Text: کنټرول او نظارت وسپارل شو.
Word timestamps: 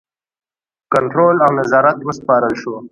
کنټرول 0.91 1.35
او 1.45 1.51
نظارت 1.59 1.97
وسپارل 2.07 2.53
شو. 2.61 2.73